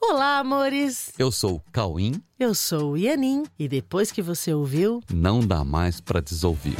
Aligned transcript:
Olá, 0.00 0.38
amores! 0.38 1.12
Eu 1.18 1.30
sou 1.32 1.56
o 1.56 1.62
Cauim. 1.72 2.22
Eu 2.38 2.54
sou 2.54 2.92
o 2.92 2.96
Ianin 2.96 3.44
e 3.58 3.68
depois 3.68 4.10
que 4.12 4.22
você 4.22 4.52
ouviu, 4.54 5.02
Não 5.12 5.40
dá 5.40 5.64
mais 5.64 6.00
pra 6.00 6.20
desouvir. 6.20 6.76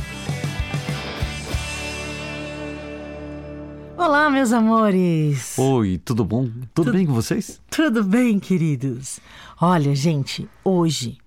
Olá, 3.97 4.31
meus 4.31 4.53
amores! 4.53 5.59
Oi, 5.59 5.99
tudo 5.99 6.25
bom? 6.25 6.49
Tudo 6.73 6.93
bem 6.93 7.05
com 7.07 7.13
vocês? 7.13 7.61
Tudo 7.69 8.05
bem, 8.05 8.39
queridos? 8.39 9.19
Olha, 9.61 9.95
gente, 9.95 10.49
hoje 10.65 11.19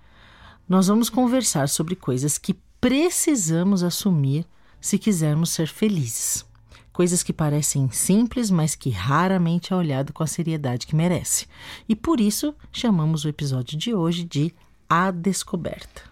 nós 0.67 0.87
vamos 0.87 1.09
conversar 1.09 1.67
sobre 1.67 1.95
coisas 1.95 2.37
que 2.37 2.55
precisamos 2.79 3.83
assumir 3.83 4.45
se 4.79 4.97
quisermos 4.97 5.49
ser 5.51 5.67
felizes. 5.67 6.45
Coisas 6.93 7.23
que 7.23 7.31
parecem 7.31 7.89
simples, 7.89 8.51
mas 8.51 8.75
que 8.75 8.89
raramente 8.89 9.71
é 9.71 9.75
olhado 9.75 10.11
com 10.11 10.23
a 10.23 10.27
seriedade 10.27 10.85
que 10.85 10.95
merece. 10.95 11.47
E 11.87 11.95
por 11.95 12.19
isso 12.19 12.53
chamamos 12.71 13.23
o 13.23 13.29
episódio 13.29 13.77
de 13.77 13.93
hoje 13.93 14.23
de 14.23 14.53
A 14.89 15.09
Descoberta. 15.09 16.03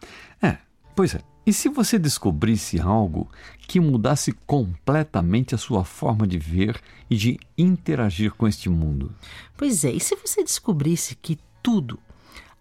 É, 0.41 0.57
pois 0.95 1.15
é. 1.15 1.21
E 1.45 1.53
se 1.53 1.67
você 1.67 1.97
descobrisse 1.97 2.79
algo 2.79 3.27
que 3.67 3.79
mudasse 3.79 4.31
completamente 4.45 5.55
a 5.55 5.57
sua 5.57 5.83
forma 5.83 6.27
de 6.27 6.37
ver 6.37 6.79
e 7.09 7.15
de 7.15 7.39
interagir 7.57 8.33
com 8.33 8.47
este 8.47 8.69
mundo? 8.69 9.13
Pois 9.57 9.83
é, 9.83 9.91
e 9.91 9.99
se 9.99 10.15
você 10.15 10.43
descobrisse 10.43 11.15
que 11.15 11.39
tudo, 11.61 11.99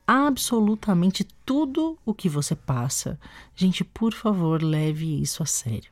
absolutamente 0.06 1.26
tudo 1.44 1.98
o 2.04 2.14
que 2.14 2.30
você 2.30 2.56
passa, 2.56 3.20
gente, 3.54 3.84
por 3.84 4.14
favor, 4.14 4.62
leve 4.62 5.20
isso 5.20 5.42
a 5.42 5.46
sério. 5.46 5.90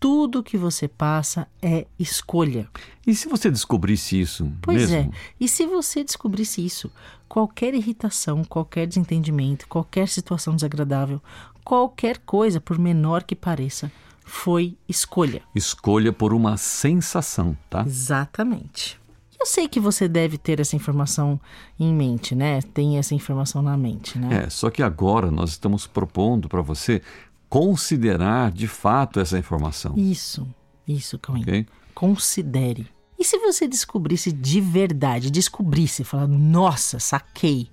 Tudo 0.00 0.42
que 0.42 0.56
você 0.56 0.86
passa 0.86 1.48
é 1.60 1.86
escolha. 1.98 2.68
E 3.06 3.14
se 3.14 3.28
você 3.28 3.50
descobrisse 3.50 4.20
isso 4.20 4.50
Pois 4.62 4.90
mesmo? 4.90 5.12
é. 5.12 5.16
E 5.40 5.48
se 5.48 5.66
você 5.66 6.04
descobrisse 6.04 6.64
isso, 6.64 6.90
qualquer 7.28 7.74
irritação, 7.74 8.44
qualquer 8.44 8.86
desentendimento, 8.86 9.66
qualquer 9.66 10.08
situação 10.08 10.54
desagradável, 10.54 11.20
qualquer 11.64 12.18
coisa, 12.18 12.60
por 12.60 12.78
menor 12.78 13.24
que 13.24 13.34
pareça, 13.34 13.90
foi 14.24 14.76
escolha. 14.88 15.42
Escolha 15.54 16.12
por 16.12 16.32
uma 16.32 16.56
sensação, 16.56 17.56
tá? 17.68 17.82
Exatamente. 17.84 18.98
Eu 19.40 19.46
sei 19.46 19.68
que 19.68 19.78
você 19.78 20.08
deve 20.08 20.36
ter 20.36 20.58
essa 20.58 20.74
informação 20.74 21.40
em 21.78 21.94
mente, 21.94 22.34
né? 22.34 22.60
Tem 22.60 22.98
essa 22.98 23.14
informação 23.14 23.62
na 23.62 23.76
mente, 23.76 24.18
né? 24.18 24.44
É, 24.44 24.50
só 24.50 24.68
que 24.68 24.82
agora 24.82 25.30
nós 25.30 25.50
estamos 25.50 25.86
propondo 25.86 26.48
para 26.48 26.60
você 26.60 27.00
considerar 27.48 28.50
de 28.52 28.68
fato 28.68 29.20
essa 29.20 29.38
informação, 29.38 29.94
Isso, 29.96 30.46
isso, 30.86 31.18
Cauim. 31.18 31.42
ok? 31.42 31.66
Considere. 31.94 32.86
E 33.18 33.24
se 33.24 33.38
você 33.38 33.66
descobrisse 33.66 34.30
de 34.30 34.60
verdade, 34.60 35.30
descobrisse, 35.30 36.04
falar, 36.04 36.28
nossa, 36.28 37.00
saquei, 37.00 37.68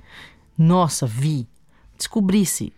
nossa, 0.57 1.05
vi, 1.05 1.47
descobrisse, 1.97 2.73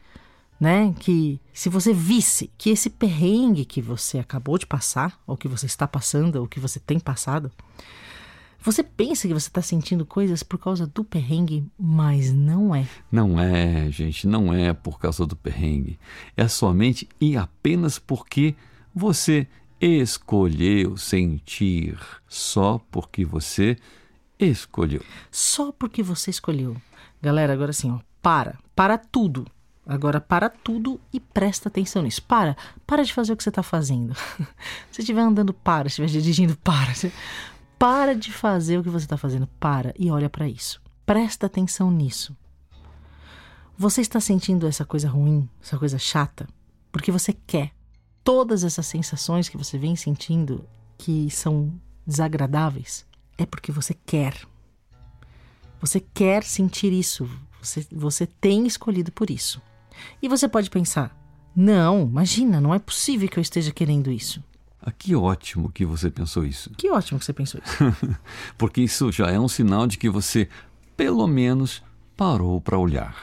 né, 0.59 0.94
que 1.00 1.39
se 1.54 1.70
você 1.70 1.94
visse 1.94 2.50
que 2.58 2.70
esse 2.72 2.89
perrengue 2.89 3.64
que 3.64 3.82
você 3.82 4.17
acabou 4.20 4.58
de 4.58 4.66
passar, 4.66 5.17
ou 5.26 5.38
que 5.38 5.48
você 5.48 5.66
está 5.67 5.88
passando, 5.88 6.38
ou 6.38 6.48
que 6.48 6.59
você 6.59 6.80
tem 6.80 7.00
passado, 7.00 7.52
você 8.60 8.84
pensa 8.84 9.28
que 9.28 9.34
você 9.34 9.48
está 9.48 9.62
sentindo 9.62 10.06
coisas 10.06 10.44
por 10.44 10.58
causa 10.58 10.88
do 10.88 11.04
perrengue, 11.04 11.66
mas 11.78 12.34
não 12.34 12.76
é. 12.76 12.88
Não 13.12 13.40
é, 13.40 13.90
gente, 13.92 14.28
não 14.28 14.54
é 14.54 14.74
por 14.74 15.00
causa 15.00 15.26
do 15.26 15.36
perrengue. 15.36 16.00
É 16.36 16.48
somente 16.48 17.08
e 17.20 17.38
apenas 17.38 18.00
porque 18.00 18.56
você 18.94 19.48
escolheu 19.80 20.98
sentir. 20.98 21.98
Só 22.28 22.82
porque 22.92 23.24
você 23.24 23.78
escolheu. 24.40 25.04
Só 25.32 25.72
porque 25.72 26.04
você 26.04 26.30
escolheu. 26.30 26.76
Galera, 27.22 27.54
agora 27.54 27.72
assim, 27.72 27.92
ó, 27.92 28.00
para, 28.22 28.58
para 28.76 28.98
tudo. 28.98 29.46
Agora 29.86 30.20
para 30.20 30.50
tudo 30.50 31.00
e 31.14 31.20
presta 31.20 31.70
atenção 31.70 32.02
nisso. 32.02 32.22
Para, 32.22 32.58
para 32.86 33.04
de 33.04 33.14
fazer 33.14 33.32
o 33.32 33.38
que 33.38 33.44
você 33.44 33.50
está 33.50 33.64
fazendo. 33.64 34.14
se 34.92 35.00
estiver 35.02 35.22
andando, 35.22 35.54
para. 35.54 35.88
Se 35.88 36.02
estiver 36.02 36.22
dirigindo, 36.22 36.58
para. 36.58 36.94
Para 37.77 38.15
de 38.15 38.32
fazer 38.32 38.77
o 38.77 38.83
que 38.83 38.89
você 38.89 39.05
está 39.05 39.17
fazendo. 39.17 39.48
Para 39.60 39.93
e 39.98 40.10
olha 40.10 40.30
para 40.30 40.48
isso. 40.48 40.82
Presta 41.05 41.45
atenção 41.45 41.92
nisso. 41.92 42.36
Você 43.77 44.02
está 44.02 44.20
sentindo 44.20 44.67
essa 44.67 44.83
coisa 44.83 45.08
ruim, 45.08 45.48
essa 45.61 45.77
coisa 45.77 45.99
chata, 45.99 46.48
porque 46.92 47.11
você 47.11 47.32
quer. 47.32 47.71
Todas 48.23 48.64
essas 48.64 48.87
sensações 48.87 49.48
que 49.48 49.58
você 49.58 49.77
vem 49.77 49.95
sentindo 49.95 50.67
que 50.98 51.30
são 51.30 51.71
desagradáveis 52.05 53.05
é 53.37 53.45
porque 53.45 53.71
você 53.71 53.93
quer. 53.93 54.36
Você 55.80 55.99
quer 55.99 56.43
sentir 56.43 56.92
isso. 56.92 57.30
Você, 57.61 57.86
você 57.92 58.26
tem 58.26 58.66
escolhido 58.66 59.11
por 59.11 59.30
isso. 59.30 59.61
E 60.21 60.27
você 60.27 60.48
pode 60.48 60.70
pensar: 60.70 61.16
não, 61.55 62.02
imagina, 62.02 62.60
não 62.60 62.73
é 62.73 62.80
possível 62.80 63.30
que 63.30 63.37
eu 63.37 63.42
esteja 63.42 63.71
querendo 63.71 64.11
isso. 64.11 64.43
Ah, 64.87 64.92
que 64.98 65.14
ótimo 65.14 65.70
que 65.70 65.86
você 65.86 66.09
pensou 66.09 66.45
isso. 66.45 66.70
Que 66.77 66.89
ótimo 66.89 67.20
que 67.20 67.25
você 67.25 67.33
pensou 67.33 67.59
isso. 67.61 67.75
Porque 68.58 68.80
isso 68.80 69.11
já 69.11 69.27
é 69.27 69.37
um 69.37 69.49
sinal 69.49 69.86
de 69.86 69.98
que 69.98 70.09
você, 70.09 70.48
pelo 70.95 71.27
menos, 71.27 71.83
parou 72.15 72.61
para 72.61 72.77
olhar. 72.77 73.14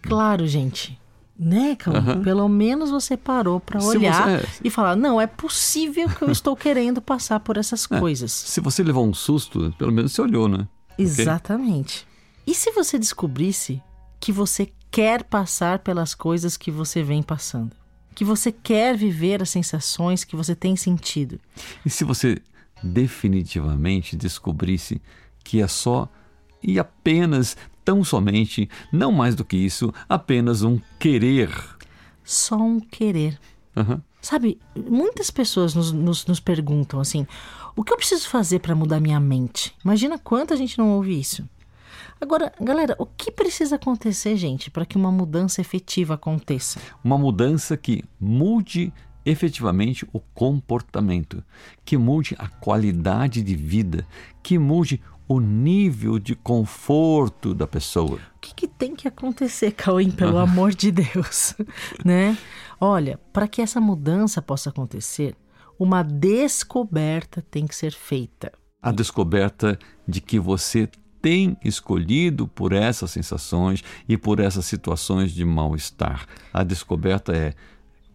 claro, 0.00 0.46
gente. 0.46 0.96
Né, 1.36 1.74
Cauã? 1.74 2.22
Pelo 2.22 2.48
menos 2.48 2.90
você 2.90 3.16
parou 3.16 3.58
para 3.58 3.82
olhar 3.82 4.38
você- 4.40 4.60
e 4.62 4.70
falar: 4.70 4.94
não, 4.94 5.20
é 5.20 5.26
possível 5.26 6.08
que 6.08 6.22
eu 6.22 6.30
estou 6.30 6.54
querendo 6.54 7.02
passar 7.02 7.40
por 7.40 7.56
essas 7.56 7.84
coisas. 7.84 8.30
Se 8.30 8.60
você 8.60 8.80
levou 8.84 9.04
um 9.04 9.14
susto, 9.14 9.74
pelo 9.76 9.90
menos 9.90 10.12
você 10.12 10.22
olhou, 10.22 10.46
né? 10.46 10.68
Exatamente. 10.96 12.06
E 12.46 12.54
se 12.54 12.70
você 12.70 12.96
descobrisse 12.96 13.82
que 14.20 14.30
você 14.30 14.70
quer 14.90 15.24
passar 15.24 15.80
pelas 15.80 16.14
coisas 16.14 16.56
que 16.56 16.70
você 16.70 17.02
vem 17.02 17.22
passando? 17.24 17.72
Que 18.14 18.24
você 18.24 18.52
quer 18.52 18.96
viver 18.96 19.42
as 19.42 19.50
sensações 19.50 20.24
que 20.24 20.36
você 20.36 20.54
tem 20.54 20.76
sentido? 20.76 21.40
E 21.84 21.90
se 21.90 22.04
você 22.04 22.38
definitivamente 22.82 24.16
descobrisse 24.16 25.00
que 25.44 25.60
é 25.60 25.68
só 25.68 26.08
e 26.62 26.78
apenas, 26.78 27.56
tão 27.84 28.04
somente, 28.04 28.68
não 28.92 29.10
mais 29.10 29.34
do 29.34 29.44
que 29.44 29.56
isso, 29.56 29.92
apenas 30.08 30.62
um 30.62 30.80
querer. 30.98 31.50
Só 32.24 32.56
um 32.56 32.80
querer. 32.80 33.38
Aham. 33.76 34.02
Sabe, 34.20 34.60
muitas 34.76 35.30
pessoas 35.30 35.74
nos, 35.74 35.90
nos, 35.90 36.24
nos 36.26 36.38
perguntam 36.38 37.00
assim: 37.00 37.26
o 37.74 37.82
que 37.82 37.92
eu 37.92 37.96
preciso 37.96 38.28
fazer 38.28 38.60
para 38.60 38.74
mudar 38.74 39.00
minha 39.00 39.18
mente? 39.18 39.74
Imagina 39.84 40.18
quanta 40.18 40.56
gente 40.56 40.78
não 40.78 40.90
ouve 40.90 41.18
isso. 41.18 41.44
Agora, 42.22 42.52
galera, 42.60 42.94
o 43.00 43.04
que 43.04 43.32
precisa 43.32 43.74
acontecer, 43.74 44.36
gente, 44.36 44.70
para 44.70 44.86
que 44.86 44.96
uma 44.96 45.10
mudança 45.10 45.60
efetiva 45.60 46.14
aconteça? 46.14 46.78
Uma 47.02 47.18
mudança 47.18 47.76
que 47.76 48.04
mude 48.20 48.92
efetivamente 49.26 50.06
o 50.12 50.20
comportamento, 50.20 51.42
que 51.84 51.96
mude 51.96 52.36
a 52.38 52.46
qualidade 52.46 53.42
de 53.42 53.56
vida, 53.56 54.06
que 54.40 54.56
mude 54.56 55.02
o 55.26 55.40
nível 55.40 56.16
de 56.20 56.36
conforto 56.36 57.52
da 57.52 57.66
pessoa. 57.66 58.20
O 58.36 58.40
que, 58.40 58.54
que 58.54 58.68
tem 58.68 58.94
que 58.94 59.08
acontecer, 59.08 59.72
Cauim, 59.72 60.12
pelo 60.12 60.38
amor 60.38 60.72
de 60.72 60.92
Deus? 60.92 61.56
né? 62.04 62.38
Olha, 62.80 63.18
para 63.32 63.48
que 63.48 63.60
essa 63.60 63.80
mudança 63.80 64.40
possa 64.40 64.70
acontecer, 64.70 65.34
uma 65.76 66.04
descoberta 66.04 67.44
tem 67.50 67.66
que 67.66 67.74
ser 67.74 67.90
feita. 67.90 68.52
A 68.80 68.92
descoberta 68.92 69.76
de 70.06 70.20
que 70.20 70.38
você 70.38 70.88
tem 71.22 71.56
escolhido 71.64 72.48
por 72.48 72.72
essas 72.72 73.12
sensações 73.12 73.82
e 74.08 74.18
por 74.18 74.40
essas 74.40 74.66
situações 74.66 75.30
de 75.30 75.44
mal-estar. 75.44 76.26
A 76.52 76.64
descoberta 76.64 77.32
é 77.32 77.54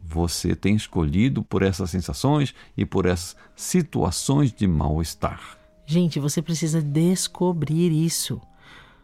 você 0.04 0.56
tem 0.56 0.76
escolhido 0.76 1.42
por 1.42 1.64
essas 1.64 1.90
sensações 1.90 2.54
e 2.76 2.86
por 2.86 3.06
essas 3.06 3.36
situações 3.56 4.54
de 4.54 4.68
mal-estar. 4.68 5.58
Gente, 5.86 6.20
você 6.20 6.42
precisa 6.42 6.82
descobrir 6.82 7.92
isso. 7.92 8.42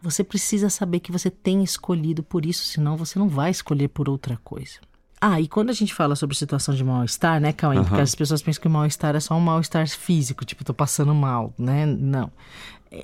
Você 0.02 0.22
precisa 0.22 0.68
saber 0.68 1.00
que 1.00 1.10
você 1.10 1.30
tem 1.30 1.64
escolhido 1.64 2.22
por 2.22 2.44
isso, 2.44 2.64
senão 2.64 2.96
você 2.96 3.18
não 3.18 3.28
vai 3.28 3.50
escolher 3.50 3.88
por 3.88 4.08
outra 4.08 4.38
coisa. 4.44 4.80
Ah, 5.18 5.40
e 5.40 5.48
quando 5.48 5.70
a 5.70 5.72
gente 5.72 5.94
fala 5.94 6.14
sobre 6.14 6.36
situação 6.36 6.74
de 6.74 6.84
mal-estar, 6.84 7.40
né, 7.40 7.52
Cauê? 7.54 7.76
Porque 7.82 8.02
as 8.02 8.14
pessoas 8.14 8.42
pensam 8.42 8.60
que 8.60 8.68
o 8.68 8.70
mal-estar 8.70 9.16
é 9.16 9.20
só 9.20 9.34
um 9.34 9.40
mal-estar 9.40 9.88
físico, 9.88 10.44
tipo, 10.44 10.62
tô 10.62 10.74
passando 10.74 11.14
mal, 11.14 11.54
né? 11.56 11.86
Não. 11.86 12.30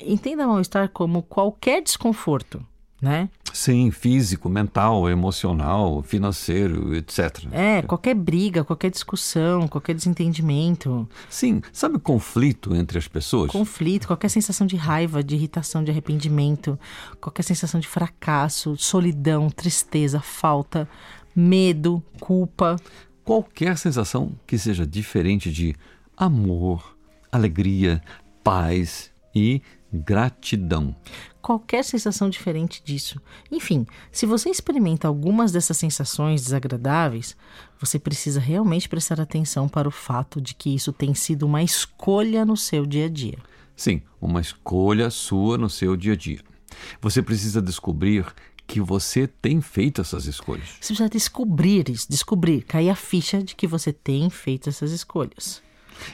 Entenda 0.02 0.46
mal-estar 0.46 0.88
como 0.90 1.22
qualquer 1.22 1.82
desconforto, 1.82 2.64
né? 3.00 3.28
Sim, 3.52 3.90
físico, 3.90 4.48
mental, 4.48 5.08
emocional, 5.08 6.02
financeiro, 6.02 6.94
etc. 6.94 7.46
É, 7.50 7.82
qualquer 7.82 8.14
briga, 8.14 8.62
qualquer 8.62 8.90
discussão, 8.90 9.66
qualquer 9.66 9.94
desentendimento, 9.94 11.08
Sim, 11.28 11.60
sabe 11.72 11.98
conflito 11.98 12.74
entre 12.76 12.98
as 12.98 13.08
pessoas? 13.08 13.50
conflito, 13.50 14.06
qualquer 14.06 14.28
sensação 14.28 14.66
de 14.66 14.76
raiva, 14.76 15.22
de 15.24 15.34
irritação, 15.34 15.82
de 15.82 15.90
arrependimento, 15.90 16.78
qualquer 17.20 17.42
sensação 17.42 17.80
de 17.80 17.88
fracasso, 17.88 18.76
solidão, 18.76 19.50
tristeza, 19.50 20.20
falta, 20.20 20.88
medo, 21.34 22.02
culpa. 22.20 22.76
Qualquer 23.24 23.76
sensação 23.78 24.32
que 24.46 24.58
seja 24.58 24.86
diferente 24.86 25.50
de 25.50 25.74
amor, 26.16 26.96
alegria, 27.32 28.00
paz 28.44 29.10
e 29.34 29.62
gratidão. 29.92 30.94
Qualquer 31.42 31.84
sensação 31.84 32.28
diferente 32.28 32.82
disso. 32.84 33.20
Enfim, 33.50 33.86
se 34.12 34.26
você 34.26 34.50
experimenta 34.50 35.08
algumas 35.08 35.52
dessas 35.52 35.76
sensações 35.76 36.42
desagradáveis, 36.42 37.36
você 37.78 37.98
precisa 37.98 38.38
realmente 38.38 38.88
prestar 38.88 39.20
atenção 39.20 39.68
para 39.68 39.88
o 39.88 39.92
fato 39.92 40.40
de 40.40 40.54
que 40.54 40.74
isso 40.74 40.92
tem 40.92 41.14
sido 41.14 41.46
uma 41.46 41.62
escolha 41.62 42.44
no 42.44 42.56
seu 42.56 42.84
dia 42.86 43.06
a 43.06 43.08
dia. 43.08 43.38
Sim, 43.74 44.02
uma 44.20 44.40
escolha 44.40 45.08
sua 45.10 45.56
no 45.56 45.70
seu 45.70 45.96
dia 45.96 46.12
a 46.12 46.16
dia. 46.16 46.40
Você 47.00 47.22
precisa 47.22 47.60
descobrir 47.62 48.26
que 48.66 48.80
você 48.80 49.26
tem 49.26 49.60
feito 49.60 50.00
essas 50.00 50.26
escolhas. 50.26 50.68
Você 50.80 50.88
precisa 50.88 51.08
descobrir 51.08 51.88
isso, 51.88 52.06
descobrir, 52.08 52.62
cair 52.62 52.90
a 52.90 52.94
ficha 52.94 53.42
de 53.42 53.56
que 53.56 53.66
você 53.66 53.92
tem 53.92 54.30
feito 54.30 54.68
essas 54.68 54.92
escolhas. 54.92 55.60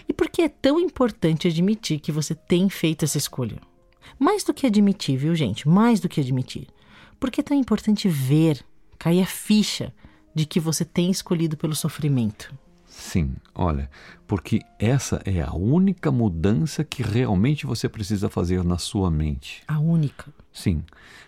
E 0.08 0.12
por 0.12 0.28
que 0.28 0.42
é 0.42 0.48
tão 0.48 0.78
importante 0.78 1.48
admitir 1.48 2.00
que 2.00 2.12
você 2.12 2.34
tem 2.34 2.68
feito 2.68 3.04
essa 3.04 3.18
escolha? 3.18 3.58
Mais 4.18 4.44
do 4.44 4.54
que 4.54 4.66
admitir, 4.66 5.16
viu, 5.16 5.34
gente? 5.34 5.68
Mais 5.68 6.00
do 6.00 6.08
que 6.08 6.20
admitir. 6.20 6.68
Por 7.18 7.30
que 7.30 7.40
é 7.40 7.44
tão 7.44 7.56
importante 7.56 8.08
ver, 8.08 8.64
cair 8.98 9.22
a 9.22 9.26
ficha 9.26 9.92
de 10.34 10.44
que 10.46 10.60
você 10.60 10.84
tem 10.84 11.10
escolhido 11.10 11.56
pelo 11.56 11.74
sofrimento? 11.74 12.54
Sim, 12.86 13.36
olha, 13.54 13.90
porque 14.26 14.60
essa 14.78 15.20
é 15.26 15.42
a 15.42 15.52
única 15.52 16.10
mudança 16.10 16.82
que 16.82 17.02
realmente 17.02 17.66
você 17.66 17.88
precisa 17.88 18.30
fazer 18.30 18.64
na 18.64 18.78
sua 18.78 19.10
mente. 19.10 19.62
A 19.68 19.78
única. 19.78 20.32
Sim, 20.50 20.82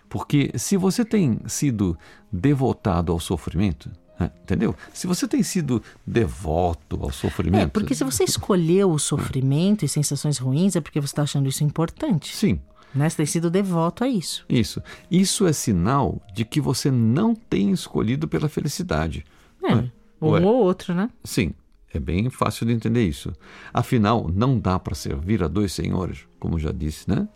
porque 0.09 0.51
se 0.57 0.75
você 0.75 1.05
tem 1.05 1.39
sido 1.47 1.97
devotado 2.31 3.11
ao 3.11 3.19
sofrimento, 3.19 3.91
entendeu? 4.25 4.75
Se 4.93 5.07
você 5.07 5.27
tem 5.27 5.43
sido 5.43 5.81
devoto 6.05 6.99
ao 7.01 7.11
sofrimento. 7.11 7.63
É, 7.63 7.67
porque 7.67 7.95
se 7.95 8.03
você 8.03 8.23
escolheu 8.23 8.91
o 8.91 8.99
sofrimento 8.99 9.85
e 9.85 9.87
sensações 9.87 10.37
ruins, 10.37 10.75
é 10.75 10.81
porque 10.81 10.99
você 10.99 11.11
está 11.11 11.23
achando 11.23 11.47
isso 11.47 11.63
importante. 11.63 12.35
Sim. 12.35 12.59
Né? 12.93 13.07
Você 13.09 13.17
tem 13.17 13.25
sido 13.25 13.49
devoto 13.49 14.03
a 14.03 14.07
isso. 14.09 14.45
Isso. 14.49 14.81
Isso 15.09 15.45
é 15.45 15.53
sinal 15.53 16.21
de 16.33 16.43
que 16.43 16.59
você 16.59 16.89
não 16.89 17.35
tem 17.35 17.71
escolhido 17.71 18.27
pela 18.27 18.49
felicidade. 18.49 19.23
É. 19.63 19.73
Ué, 19.73 19.91
Um 20.21 20.29
ué. 20.31 20.41
ou 20.41 20.55
outro, 20.63 20.93
né? 20.93 21.09
Sim, 21.23 21.53
é 21.93 21.99
bem 21.99 22.29
fácil 22.29 22.65
de 22.65 22.73
entender 22.73 23.05
isso. 23.07 23.31
Afinal, 23.73 24.29
não 24.33 24.59
dá 24.59 24.79
para 24.79 24.95
servir 24.95 25.43
a 25.43 25.47
dois 25.47 25.71
senhores, 25.71 26.19
como 26.39 26.59
já 26.59 26.71
disse, 26.71 27.09
né? 27.09 27.27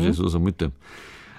Jesus 0.00 0.34
há 0.34 0.38
muito 0.38 0.56
tempo. 0.56 0.74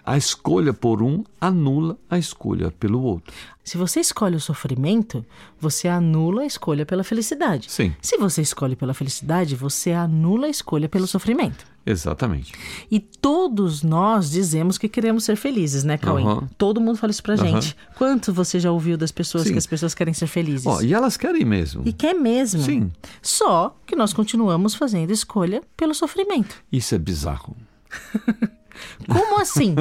A 0.05 0.17
escolha 0.17 0.73
por 0.73 1.01
um 1.01 1.23
anula 1.39 1.97
a 2.09 2.17
escolha 2.17 2.71
pelo 2.71 3.01
outro. 3.01 3.33
Se 3.63 3.77
você 3.77 3.99
escolhe 3.99 4.35
o 4.35 4.39
sofrimento, 4.39 5.23
você 5.59 5.87
anula 5.87 6.41
a 6.41 6.45
escolha 6.45 6.85
pela 6.85 7.03
felicidade. 7.03 7.69
Sim. 7.71 7.93
Se 8.01 8.17
você 8.17 8.41
escolhe 8.41 8.75
pela 8.75 8.95
felicidade, 8.95 9.55
você 9.55 9.91
anula 9.91 10.47
a 10.47 10.49
escolha 10.49 10.89
pelo 10.89 11.05
sofrimento. 11.05 11.65
Exatamente. 11.85 12.51
E 12.89 12.99
todos 12.99 13.83
nós 13.83 14.29
dizemos 14.31 14.77
que 14.77 14.89
queremos 14.89 15.23
ser 15.23 15.35
felizes, 15.35 15.83
né, 15.83 15.97
Cauê? 15.97 16.23
Aham. 16.23 16.49
Todo 16.57 16.81
mundo 16.81 16.97
fala 16.97 17.11
isso 17.11 17.21
pra 17.23 17.35
Aham. 17.35 17.45
gente. 17.45 17.75
Quanto 17.95 18.33
você 18.33 18.59
já 18.59 18.71
ouviu 18.71 18.97
das 18.97 19.11
pessoas 19.11 19.43
Sim. 19.43 19.51
que 19.53 19.57
as 19.59 19.67
pessoas 19.67 19.93
querem 19.93 20.13
ser 20.13 20.27
felizes? 20.27 20.65
Ó, 20.65 20.81
e 20.81 20.93
elas 20.93 21.15
querem 21.15 21.45
mesmo. 21.45 21.83
E 21.85 21.93
quer 21.93 22.13
mesmo. 22.13 22.61
Sim. 22.63 22.91
Só 23.21 23.75
que 23.85 23.95
nós 23.95 24.13
continuamos 24.13 24.73
fazendo 24.75 25.11
escolha 25.11 25.61
pelo 25.77 25.93
sofrimento. 25.93 26.55
Isso 26.71 26.95
é 26.95 26.97
bizarro. 26.97 27.55
Como 29.07 29.41
assim? 29.41 29.75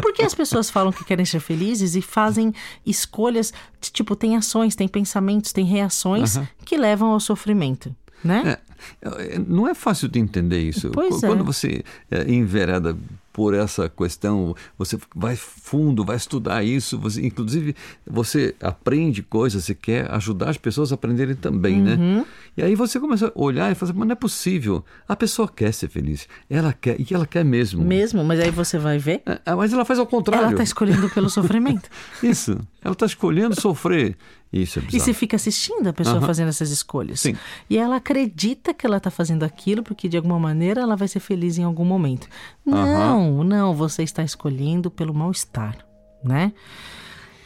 Porque 0.00 0.22
as 0.22 0.34
pessoas 0.34 0.70
falam 0.70 0.92
que 0.92 1.04
querem 1.04 1.24
ser 1.24 1.40
felizes 1.40 1.94
e 1.94 2.02
fazem 2.02 2.52
escolhas, 2.84 3.52
tipo, 3.80 4.14
tem 4.16 4.36
ações, 4.36 4.74
tem 4.74 4.88
pensamentos, 4.88 5.52
tem 5.52 5.64
reações 5.64 6.38
que 6.64 6.76
levam 6.76 7.10
ao 7.10 7.20
sofrimento, 7.20 7.94
né? 8.24 8.56
É, 9.02 9.34
é, 9.34 9.38
não 9.38 9.68
é 9.68 9.74
fácil 9.74 10.08
de 10.08 10.18
entender 10.18 10.60
isso. 10.60 10.90
Pois 10.90 11.22
é. 11.22 11.26
Quando 11.26 11.44
você 11.44 11.82
é, 12.10 12.30
envereda 12.32 12.96
por 13.32 13.52
essa 13.52 13.88
questão, 13.88 14.54
você 14.78 14.96
vai 15.14 15.34
fundo, 15.34 16.04
vai 16.04 16.14
estudar 16.14 16.62
isso, 16.62 16.96
você, 16.96 17.20
inclusive 17.26 17.74
você 18.06 18.54
aprende 18.62 19.24
coisas, 19.24 19.64
você 19.64 19.74
quer 19.74 20.08
ajudar 20.12 20.50
as 20.50 20.56
pessoas 20.56 20.92
a 20.92 20.94
aprenderem 20.94 21.34
também, 21.34 21.80
Uhum. 21.80 21.84
né? 22.18 22.26
E 22.56 22.62
aí 22.62 22.76
você 22.76 23.00
começa 23.00 23.26
a 23.26 23.32
olhar 23.34 23.72
e 23.72 23.74
falar, 23.74 23.92
mas 23.92 24.06
não 24.06 24.12
é 24.12 24.16
possível. 24.16 24.84
A 25.08 25.16
pessoa 25.16 25.48
quer 25.48 25.72
ser 25.74 25.88
feliz, 25.88 26.28
ela 26.48 26.72
quer, 26.72 26.94
e 27.00 27.06
ela 27.12 27.26
quer 27.26 27.44
mesmo. 27.44 27.82
Mesmo, 27.84 28.22
mas 28.22 28.38
aí 28.38 28.52
você 28.52 28.78
vai 28.78 28.98
ver, 28.98 29.20
É, 29.26 29.40
é, 29.46 29.54
mas 29.56 29.72
ela 29.72 29.84
faz 29.84 29.98
ao 29.98 30.06
contrário. 30.06 30.44
ela 30.44 30.52
está 30.52 30.62
escolhendo 30.62 31.08
pelo 31.10 31.28
sofrimento. 31.28 31.90
Isso, 32.22 32.56
ela 32.84 32.92
está 32.92 33.06
escolhendo 33.06 33.60
sofrer. 33.60 34.16
Isso 34.56 34.78
é 34.78 34.82
E 34.82 34.86
bizarro. 34.86 35.04
você 35.04 35.12
fica 35.14 35.36
assistindo 35.36 35.86
a 35.88 35.92
pessoa 35.92 36.18
Aham. 36.18 36.26
fazendo 36.26 36.48
essas 36.48 36.70
escolhas. 36.70 37.20
Sim. 37.20 37.34
E 37.68 37.76
ela 37.76 37.96
acredita 37.96 38.72
que 38.72 38.86
ela 38.86 38.98
está 38.98 39.10
fazendo 39.10 39.42
aquilo 39.42 39.82
porque 39.82 40.08
de 40.08 40.16
alguma 40.16 40.38
maneira 40.38 40.80
ela 40.82 40.94
vai 40.96 41.08
ser 41.08 41.20
feliz 41.20 41.58
em 41.58 41.64
algum 41.64 41.84
momento. 41.84 42.28
Não, 42.64 43.42
não, 43.42 43.74
você 43.74 44.02
está 44.02 44.22
escolhendo 44.22 44.90
pelo 44.90 45.12
mal-estar, 45.12 45.76
né? 46.22 46.52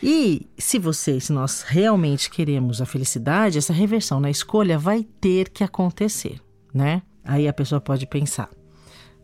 E 0.03 0.47
se 0.57 0.79
você, 0.79 1.19
se 1.19 1.33
nós 1.33 1.63
realmente 1.67 2.31
queremos 2.31 2.81
a 2.81 2.87
felicidade, 2.87 3.59
essa 3.59 3.73
reversão 3.73 4.21
na 4.21 4.31
escolha 4.31 4.79
vai 4.79 5.03
ter 5.21 5.49
que 5.49 5.65
acontecer, 5.65 6.41
né? 6.73 7.03
Aí 7.25 7.49
a 7.49 7.53
pessoa 7.53 7.81
pode 7.81 8.07
pensar: 8.07 8.49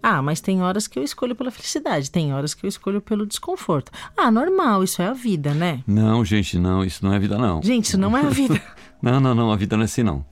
ah, 0.07 0.21
mas 0.21 0.39
tem 0.41 0.61
horas 0.63 0.87
que 0.87 0.99
eu 0.99 1.03
escolho 1.03 1.35
pela 1.35 1.51
felicidade, 1.51 2.11
tem 2.11 2.35
horas 2.35 2.53
que 2.53 2.67
eu 2.67 2.69
escolho 2.69 3.01
pelo 3.01 3.25
desconforto. 3.27 3.91
Ah, 4.15 4.31
normal, 4.31 4.85
isso 4.85 5.01
é 5.01 5.07
a 5.07 5.15
vida, 5.15 5.55
né? 5.55 5.83
Não, 5.87 6.23
gente, 6.23 6.59
não, 6.59 6.85
isso 6.85 7.03
não 7.03 7.15
é 7.15 7.19
vida, 7.19 7.39
não. 7.39 7.63
Gente, 7.63 7.87
isso 7.87 7.97
não 7.99 8.15
é 8.17 8.21
a 8.21 8.29
vida. 8.29 8.61
Não, 9.03 9.21
não, 9.21 9.35
não, 9.35 9.53
a 9.53 9.57
vida 9.57 9.77
não 9.77 9.83
é 9.83 9.85
assim, 9.85 10.03
não. 10.03 10.25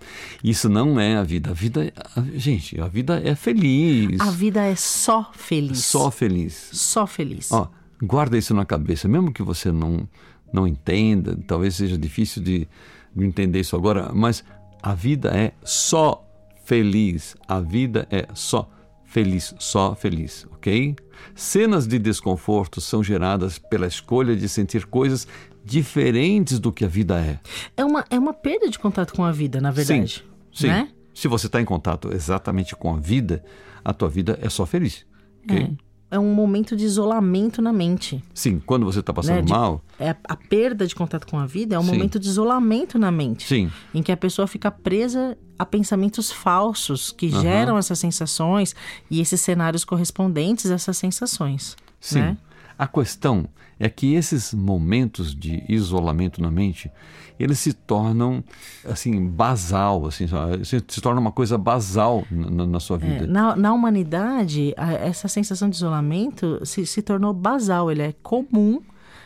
Isso 0.42 0.66
não 0.66 0.98
é 0.98 1.16
a 1.16 1.22
vida. 1.22 1.50
A 1.50 1.52
vida, 1.52 1.84
é- 1.84 1.92
a- 2.16 2.24
gente, 2.38 2.80
a 2.80 2.88
vida 2.88 3.20
é 3.22 3.34
feliz. 3.34 4.18
A 4.18 4.30
vida 4.30 4.62
é 4.62 4.74
só 4.74 5.30
feliz. 5.34 5.84
Só 5.84 6.10
feliz. 6.10 6.70
Só 6.72 7.06
feliz. 7.06 7.52
Ó, 7.52 7.68
guarda 8.02 8.38
isso 8.38 8.54
na 8.54 8.64
cabeça, 8.64 9.06
mesmo 9.06 9.30
que 9.30 9.42
você 9.42 9.70
não, 9.70 10.08
não 10.50 10.66
entenda, 10.66 11.38
talvez 11.46 11.74
seja 11.74 11.98
difícil 11.98 12.42
de, 12.42 12.66
de 13.14 13.24
entender 13.26 13.60
isso 13.60 13.76
agora, 13.76 14.10
mas 14.14 14.42
a 14.82 14.94
vida 14.94 15.28
é 15.36 15.52
só 15.62 16.26
feliz. 16.64 17.36
A 17.46 17.60
vida 17.60 18.06
é 18.10 18.26
só 18.32 18.70
feliz, 19.12 19.54
só 19.58 19.94
feliz, 19.94 20.46
ok? 20.52 20.96
Cenas 21.34 21.86
de 21.86 21.98
desconforto 21.98 22.80
são 22.80 23.04
geradas 23.04 23.58
pela 23.58 23.86
escolha 23.86 24.34
de 24.34 24.48
sentir 24.48 24.86
coisas 24.86 25.28
diferentes 25.62 26.58
do 26.58 26.72
que 26.72 26.82
a 26.82 26.88
vida 26.88 27.20
é. 27.20 27.38
É, 27.76 27.84
uma, 27.84 28.06
é 28.08 28.18
uma 28.18 28.32
perda 28.32 28.70
de 28.70 28.78
contato 28.78 29.12
com 29.12 29.22
a 29.22 29.30
vida, 29.30 29.60
na 29.60 29.70
verdade. 29.70 30.24
Sim. 30.50 30.68
Né? 30.68 30.88
Se 31.12 31.28
você 31.28 31.46
está 31.46 31.60
em 31.60 31.64
contato 31.66 32.10
exatamente 32.10 32.74
com 32.74 32.94
a 32.94 32.96
vida, 32.98 33.44
a 33.84 33.92
tua 33.92 34.08
vida 34.08 34.38
é 34.40 34.48
só 34.48 34.64
feliz. 34.64 35.04
ok? 35.44 35.58
É. 35.58 35.91
é 36.12 36.18
um 36.18 36.32
momento 36.34 36.76
de 36.76 36.84
isolamento 36.84 37.60
na 37.62 37.72
mente. 37.72 38.22
Sim, 38.34 38.60
quando 38.64 38.84
você 38.84 39.00
está 39.00 39.12
passando 39.12 39.36
né? 39.36 39.42
De- 39.42 39.50
mal, 39.52 39.82
é 39.98 40.10
a, 40.10 40.16
a 40.28 40.36
perda 40.36 40.86
de 40.86 40.94
contato 40.94 41.26
com 41.26 41.38
a 41.38 41.46
vida 41.46 41.74
é 41.74 41.78
um 41.78 41.82
Sim. 41.82 41.92
momento 41.92 42.20
de 42.20 42.28
isolamento 42.28 42.98
na 42.98 43.10
mente. 43.10 43.46
sim, 43.48 43.70
Em 43.94 44.02
que 44.02 44.12
a 44.12 44.16
pessoa 44.16 44.46
fica 44.46 44.70
presa 44.70 45.36
a 45.58 45.64
pensamentos 45.66 46.30
falsos 46.30 47.10
que 47.10 47.28
Aham. 47.32 47.40
geram 47.42 47.78
essas 47.78 47.98
sensações 47.98 48.76
e 49.10 49.20
esses 49.20 49.40
cenários 49.40 49.84
correspondentes 49.84 50.70
a 50.70 50.74
essas 50.74 50.96
sensações. 50.98 51.76
sim. 52.00 52.20
Né? 52.20 52.36
A 52.82 52.86
questão 52.88 53.46
é 53.78 53.88
que 53.88 54.14
esses 54.14 54.52
momentos 54.52 55.34
de 55.36 55.62
isolamento 55.68 56.42
na 56.42 56.50
mente, 56.50 56.90
eles 57.38 57.60
se 57.60 57.72
tornam 57.72 58.42
assim 58.84 59.24
basal, 59.24 60.04
assim, 60.06 60.26
se, 60.64 61.00
torna 61.00 61.20
uma 61.20 61.30
coisa 61.30 61.56
basal 61.56 62.24
na, 62.28 62.66
na- 62.66 62.80
sua 62.80 62.96
É, 62.96 62.98
vida. 63.00 63.26
na, 63.28 63.54
na 63.54 63.72
humanidade, 63.72 64.74
essa 65.00 65.28
sensação 65.28 65.70
de 65.70 65.76
isolamento 65.76 66.58
se, 66.64 66.84
se 66.84 67.02
tornou 67.02 67.32
basal, 67.32 67.88
ele 67.88 68.02
é 68.02 68.12
comum 68.20 68.80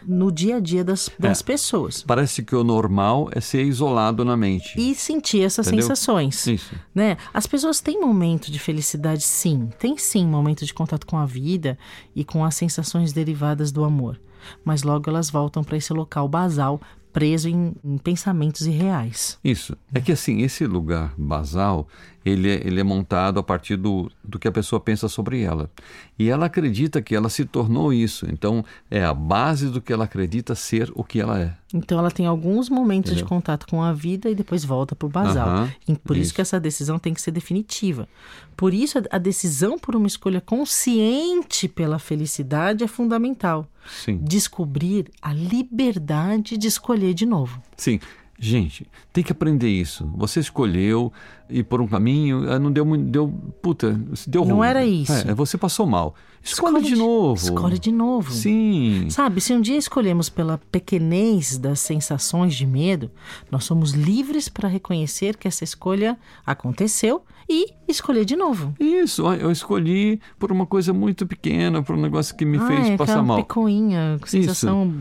no 0.07 0.31
dia 0.31 0.57
a 0.57 0.61
dia 0.61 0.85
das, 0.85 1.11
das 1.19 1.41
É. 1.41 1.45
pessoas. 1.45 2.03
Parece 2.03 2.43
que 2.43 2.55
o 2.55 2.63
normal 2.65 3.29
é 3.33 3.41
ser 3.41 3.65
isolado 3.65 4.25
na 4.25 4.37
mente. 4.37 4.79
E 4.81 4.95
sentir 4.95 5.43
essas 5.43 5.67
Entendeu? 5.67 5.83
sensações. 5.87 6.47
Isso. 6.47 6.75
Né? 6.95 7.17
As 7.35 7.47
pessoas 7.47 7.81
têm 7.81 8.01
momento 8.01 8.51
de 8.51 8.59
felicidade, 8.59 9.23
sim. 9.23 9.69
Tem 9.79 9.97
sim 9.99 10.27
momento 10.27 10.65
de 10.65 10.73
contato 10.73 11.07
com 11.07 11.19
a 11.19 11.27
vida 11.27 11.79
e 12.15 12.25
com 12.25 12.45
as 12.45 12.55
sensações 12.55 13.13
derivadas 13.13 13.73
do 13.73 13.85
amor. 13.85 14.21
Mas 14.65 14.83
logo 14.83 15.11
elas 15.11 15.29
voltam 15.31 15.65
para 15.65 15.77
esse 15.77 15.93
local 15.93 16.29
basal, 16.29 16.81
preso 17.13 17.49
em, 17.49 17.75
em 17.83 17.97
pensamentos 17.99 18.67
irreais. 18.67 19.39
Isso. 19.43 19.77
É 19.95 20.01
que 20.01 20.13
assim, 20.13 20.43
esse 20.43 20.67
lugar 20.67 21.15
basal, 21.17 21.89
ele 22.28 22.50
é, 22.50 22.66
ele 22.66 22.80
é 22.80 22.83
montado 22.83 23.38
a 23.38 23.42
partir 23.42 23.76
do, 23.76 24.11
do 24.25 24.38
que 24.38 24.49
a 24.49 24.52
pessoa 24.52 24.80
pensa 24.80 25.09
sobre 25.09 25.42
ela. 25.42 25.71
E 26.18 26.28
ela 26.28 26.47
acredita 26.47 27.00
que 27.00 27.14
ela 27.14 27.28
se 27.28 27.45
tornou 27.45 27.92
isso. 27.92 28.26
Então, 28.30 28.64
é 28.90 29.04
a 29.04 29.14
base 29.14 29.68
do 29.68 29.80
que 29.80 29.92
ela 29.92 30.04
acredita 30.04 30.54
ser 30.54 30.90
o 30.95 31.04
que 31.04 31.21
ela 31.21 31.40
é. 31.40 31.54
Então 31.75 31.99
ela 31.99 32.11
tem 32.11 32.26
alguns 32.26 32.68
momentos 32.71 33.11
de 33.12 33.18
Entendeu? 33.21 33.28
contato 33.28 33.66
com 33.66 33.83
a 33.83 33.92
vida 33.92 34.30
e 34.30 34.35
depois 34.35 34.64
volta 34.64 34.95
para 34.97 35.06
o 35.06 35.09
basal. 35.11 35.68
E 35.87 35.95
por 35.97 36.16
isso. 36.16 36.26
isso. 36.26 36.35
que 36.35 36.40
essa 36.40 36.59
decisão 36.59 36.99
tem 36.99 37.12
que 37.12 37.21
ser 37.21 37.33
definitiva. 37.33 38.09
Por 38.56 38.73
isso 38.73 38.99
a- 38.99 39.02
a 39.16 39.18
decisão 39.18 39.78
por 39.78 39.95
uma 39.95 40.06
escolha 40.06 40.40
consciente 40.40 41.68
pela 41.68 41.99
felicidade 41.99 42.83
é 42.85 42.87
fundamental. 42.87 43.66
Sim. 44.04 44.18
Descobrir 44.23 45.11
a 45.21 45.33
liberdade 45.33 46.56
de 46.56 46.66
escolher 46.66 47.14
de 47.14 47.26
novo. 47.26 47.61
Sim. 47.76 48.00
Gente, 48.38 48.87
tem 49.12 49.25
que 49.25 49.33
aprender 49.33 49.69
isso. 49.69 50.11
Você 50.16 50.40
escolheu 50.40 51.12
ir 51.49 51.64
por 51.64 51.81
um 51.81 51.87
caminho, 51.87 52.50
ah, 52.50 52.59
não 52.59 52.71
deu 52.71 52.85
muito. 52.85 53.05
Deu, 53.05 53.28
puta, 53.62 53.99
deu 54.26 54.43
ruim. 54.43 54.50
Não 54.50 54.64
era 54.64 54.85
isso. 54.85 55.12
É, 55.12 55.35
você 55.35 55.57
passou 55.57 55.87
mal. 55.87 56.14
Escolhe, 56.43 56.81
de, 56.81 56.95
novo. 56.95 57.43
Escolhe 57.43 57.78
de 57.78 57.90
novo. 57.90 58.31
Sim. 58.31 59.09
Sabe, 59.11 59.40
se 59.40 59.52
um 59.52 59.61
dia 59.61 59.76
escolhemos 59.76 60.28
pela 60.28 60.59
pequenez 60.71 61.59
das 61.59 61.81
sensações 61.81 62.55
de 62.55 62.64
medo, 62.64 63.11
nós 63.50 63.64
somos 63.64 63.93
livres 63.93 64.49
para 64.49 64.69
reconhecer 64.69 65.37
que 65.37 65.49
essa 65.49 65.64
escolha 65.64 66.16
aconteceu 66.45 67.25
e 67.49 67.73
escolher 67.88 68.25
de 68.25 68.37
novo. 68.37 68.75
Isso, 68.78 69.26
eu 69.35 69.50
escolhi 69.50 70.21
por 70.38 70.52
uma 70.52 70.66
coisa 70.66 70.93
muito 70.93 71.26
pequena, 71.26 71.83
por 71.83 71.97
um 71.97 72.00
negócio 72.00 72.37
que 72.37 72.45
me 72.45 72.59
ah, 72.59 72.66
fez 72.66 72.88
é 72.90 72.97
passar 72.97 73.23
mal. 73.23 73.38
Picuinha, 73.38 74.19
sensação 74.25 74.93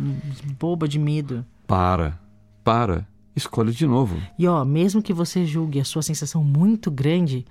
boba 0.60 0.88
de 0.88 0.98
medo. 0.98 1.46
Para, 1.68 2.20
para, 2.64 3.08
escolhe 3.36 3.72
de 3.72 3.86
novo. 3.86 4.22
E 4.38 4.48
ó, 4.48 4.64
mesmo 4.64 5.02
que 5.02 5.14
você 5.14 5.46
julgue 5.46 5.80
a 5.80 5.84
sua 5.84 6.02
sensação 6.02 6.44
muito 6.44 6.90
grande, 6.90 7.46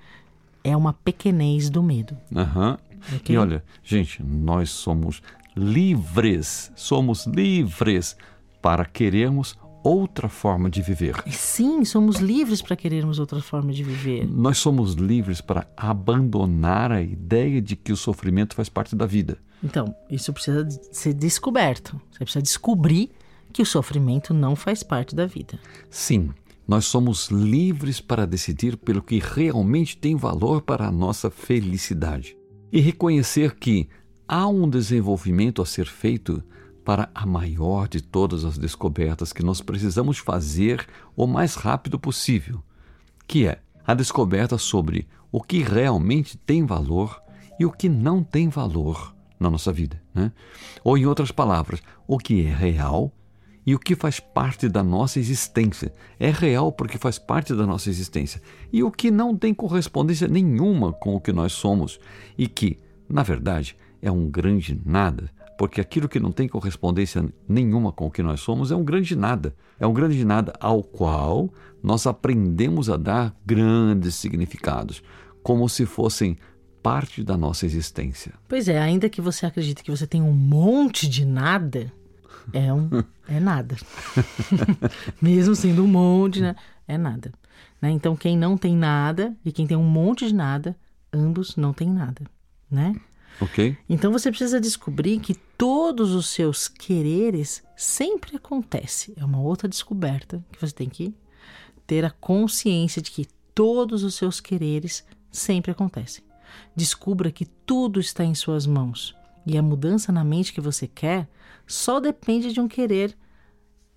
é 0.63 0.75
uma 0.75 0.93
pequenez 0.93 1.69
do 1.69 1.83
medo. 1.83 2.17
Aham. 2.35 2.71
Uhum. 2.71 3.17
Okay? 3.17 3.35
E 3.35 3.37
olha, 3.37 3.63
gente, 3.83 4.23
nós 4.23 4.71
somos 4.71 5.21
livres, 5.55 6.71
somos 6.75 7.27
livres 7.27 8.17
para 8.61 8.83
querermos 8.83 9.55
outra 9.83 10.27
forma 10.27 10.67
de 10.67 10.81
viver. 10.81 11.15
Sim, 11.31 11.85
somos 11.85 12.17
livres 12.17 12.59
para 12.59 12.75
querermos 12.75 13.19
outra 13.19 13.39
forma 13.39 13.71
de 13.71 13.83
viver. 13.83 14.27
Nós 14.27 14.57
somos 14.57 14.93
livres 14.95 15.41
para 15.41 15.67
abandonar 15.77 16.91
a 16.91 17.01
ideia 17.01 17.61
de 17.61 17.75
que 17.75 17.93
o 17.93 17.95
sofrimento 17.95 18.55
faz 18.55 18.67
parte 18.67 18.95
da 18.95 19.05
vida. 19.05 19.37
Então, 19.63 19.95
isso 20.09 20.33
precisa 20.33 20.67
ser 20.91 21.13
descoberto. 21.13 22.01
Você 22.11 22.19
precisa 22.19 22.41
descobrir 22.41 23.11
que 23.55 23.61
o 23.61 23.65
sofrimento 23.65 24.33
não 24.33 24.53
faz 24.53 24.83
parte 24.83 25.15
da 25.15 25.25
vida. 25.25 25.57
Sim, 25.89 26.31
nós 26.67 26.83
somos 26.83 27.29
livres 27.29 28.01
para 28.01 28.27
decidir 28.27 28.75
pelo 28.75 29.01
que 29.01 29.17
realmente 29.17 29.95
tem 29.95 30.13
valor 30.13 30.61
para 30.61 30.85
a 30.85 30.91
nossa 30.91 31.31
felicidade 31.31 32.35
e 32.69 32.81
reconhecer 32.81 33.55
que 33.55 33.87
há 34.27 34.45
um 34.45 34.69
desenvolvimento 34.69 35.61
a 35.61 35.65
ser 35.65 35.85
feito 35.85 36.43
para 36.83 37.09
a 37.15 37.25
maior 37.25 37.87
de 37.87 38.01
todas 38.01 38.43
as 38.43 38.57
descobertas 38.57 39.31
que 39.31 39.41
nós 39.41 39.61
precisamos 39.61 40.17
fazer 40.17 40.85
o 41.15 41.25
mais 41.25 41.55
rápido 41.55 41.97
possível, 41.97 42.61
que 43.25 43.47
é 43.47 43.61
a 43.87 43.93
descoberta 43.93 44.57
sobre 44.57 45.07
o 45.31 45.41
que 45.41 45.63
realmente 45.63 46.37
tem 46.39 46.65
valor 46.65 47.21
e 47.57 47.65
o 47.65 47.71
que 47.71 47.87
não 47.87 48.21
tem 48.21 48.49
valor 48.49 49.15
na 49.39 49.49
nossa 49.49 49.71
vida. 49.71 50.03
Né? 50.13 50.29
Ou, 50.83 50.97
em 50.97 51.05
outras 51.05 51.31
palavras, 51.31 51.81
o 52.05 52.17
que 52.17 52.45
é 52.45 52.53
real 52.53 53.13
e 53.65 53.73
o 53.73 53.79
que 53.79 53.95
faz 53.95 54.19
parte 54.19 54.69
da 54.69 54.83
nossa 54.83 55.19
existência. 55.19 55.91
É 56.19 56.29
real 56.29 56.71
porque 56.71 56.97
faz 56.97 57.17
parte 57.17 57.53
da 57.55 57.65
nossa 57.65 57.89
existência. 57.89 58.41
E 58.71 58.83
o 58.83 58.91
que 58.91 59.09
não 59.09 59.35
tem 59.35 59.53
correspondência 59.53 60.27
nenhuma 60.27 60.93
com 60.93 61.15
o 61.15 61.21
que 61.21 61.33
nós 61.33 61.53
somos 61.53 61.99
e 62.37 62.47
que, 62.47 62.77
na 63.09 63.23
verdade, 63.23 63.75
é 64.01 64.11
um 64.11 64.29
grande 64.29 64.79
nada, 64.85 65.31
porque 65.57 65.81
aquilo 65.81 66.07
que 66.07 66.19
não 66.19 66.31
tem 66.31 66.47
correspondência 66.47 67.25
nenhuma 67.47 67.91
com 67.91 68.05
o 68.05 68.11
que 68.11 68.21
nós 68.21 68.41
somos 68.41 68.71
é 68.71 68.75
um 68.75 68.83
grande 68.83 69.15
nada. 69.15 69.55
É 69.79 69.87
um 69.87 69.93
grande 69.93 70.23
nada 70.23 70.53
ao 70.59 70.83
qual 70.83 71.49
nós 71.81 72.05
aprendemos 72.05 72.89
a 72.89 72.97
dar 72.97 73.35
grandes 73.45 74.15
significados, 74.15 75.01
como 75.41 75.67
se 75.67 75.85
fossem 75.85 76.37
parte 76.83 77.23
da 77.23 77.35
nossa 77.35 77.65
existência. 77.65 78.33
Pois 78.47 78.67
é, 78.67 78.77
ainda 78.77 79.09
que 79.09 79.21
você 79.21 79.45
acredite 79.45 79.83
que 79.83 79.89
você 79.89 80.05
tem 80.05 80.21
um 80.21 80.31
monte 80.31 81.09
de 81.09 81.25
nada, 81.25 81.91
é 82.53 82.73
um 82.73 82.89
é 83.27 83.39
nada. 83.39 83.75
Mesmo 85.21 85.55
sendo 85.55 85.83
um 85.83 85.87
monte, 85.87 86.41
né? 86.41 86.55
É 86.87 86.97
nada. 86.97 87.31
Né? 87.81 87.89
Então, 87.91 88.15
quem 88.15 88.37
não 88.37 88.57
tem 88.57 88.75
nada 88.75 89.35
e 89.43 89.51
quem 89.51 89.65
tem 89.65 89.77
um 89.77 89.83
monte 89.83 90.27
de 90.27 90.33
nada, 90.33 90.75
ambos 91.11 91.55
não 91.55 91.73
têm 91.73 91.89
nada, 91.89 92.23
né? 92.69 92.95
Ok. 93.41 93.77
Então 93.89 94.11
você 94.11 94.29
precisa 94.29 94.61
descobrir 94.61 95.19
que 95.19 95.35
todos 95.57 96.13
os 96.13 96.29
seus 96.29 96.67
quereres 96.67 97.63
sempre 97.75 98.35
acontecem. 98.37 99.13
É 99.17 99.25
uma 99.25 99.41
outra 99.41 99.67
descoberta 99.67 100.43
que 100.51 100.61
você 100.61 100.73
tem 100.73 100.87
que 100.87 101.13
ter 101.85 102.05
a 102.05 102.11
consciência 102.11 103.01
de 103.01 103.11
que 103.11 103.27
todos 103.53 104.03
os 104.03 104.15
seus 104.15 104.39
quereres 104.39 105.03
sempre 105.31 105.71
acontecem. 105.71 106.23
Descubra 106.75 107.31
que 107.31 107.45
tudo 107.45 107.99
está 107.99 108.23
em 108.23 108.33
suas 108.33 108.65
mãos 108.65 109.13
e 109.45 109.57
a 109.57 109.61
mudança 109.61 110.11
na 110.11 110.23
mente 110.23 110.53
que 110.53 110.61
você 110.61 110.87
quer 110.87 111.27
só 111.67 111.99
depende 111.99 112.51
de 112.51 112.59
um 112.59 112.67
querer 112.67 113.15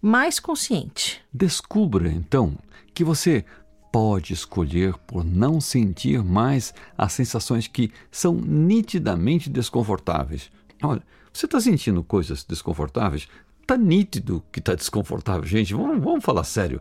mais 0.01 0.39
consciente. 0.39 1.21
Descubra, 1.33 2.11
então, 2.11 2.57
que 2.95 3.03
você 3.03 3.45
pode 3.91 4.33
escolher 4.33 4.95
por 5.07 5.25
não 5.25 5.61
sentir 5.61 6.23
mais 6.23 6.75
as 6.97 7.13
sensações 7.13 7.67
que 7.67 7.91
são 8.11 8.35
nitidamente 8.35 9.49
desconfortáveis. 9.49 10.51
Olha, 10.83 11.03
você 11.33 11.47
está 11.47 11.61
sentindo 11.61 12.05
coisas 12.05 12.45
desconfortáveis? 12.45 13.29
Está 13.61 13.77
nítido 13.77 14.43
que 14.53 14.61
está 14.61 14.75
desconfortável, 14.75 15.45
gente. 15.45 15.75
Vamos, 15.75 16.03
vamos 16.03 16.25
falar 16.25 16.45
sério. 16.45 16.81